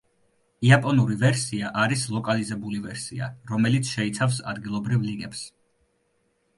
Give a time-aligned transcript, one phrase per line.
[0.69, 5.49] იაპონური ვერსია არის ლოკალიზებული ვერსია, რომელიც შეიცავს ადგილობრივ ლიგებს.